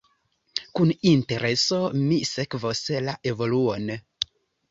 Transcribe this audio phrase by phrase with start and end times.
[0.77, 3.93] Kun intereso mi sekvos la evoluon.